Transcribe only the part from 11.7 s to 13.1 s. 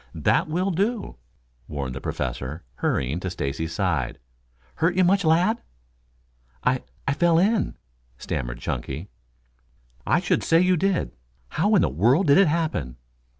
in the world did it happen?"